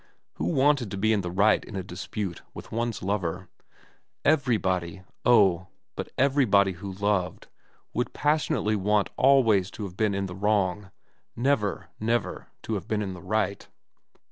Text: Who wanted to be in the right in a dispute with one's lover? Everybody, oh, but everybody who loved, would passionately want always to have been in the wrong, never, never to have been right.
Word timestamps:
Who 0.37 0.45
wanted 0.47 0.89
to 0.89 0.97
be 0.97 1.13
in 1.13 1.21
the 1.21 1.29
right 1.29 1.63
in 1.63 1.75
a 1.75 1.83
dispute 1.83 2.41
with 2.55 2.71
one's 2.71 3.03
lover? 3.03 3.49
Everybody, 4.25 5.03
oh, 5.25 5.67
but 5.95 6.09
everybody 6.17 6.71
who 6.71 6.91
loved, 6.91 7.49
would 7.93 8.11
passionately 8.11 8.75
want 8.75 9.11
always 9.15 9.69
to 9.69 9.83
have 9.83 9.95
been 9.95 10.15
in 10.15 10.25
the 10.25 10.33
wrong, 10.33 10.89
never, 11.35 11.89
never 11.99 12.47
to 12.63 12.73
have 12.73 12.87
been 12.87 13.13
right. 13.15 13.67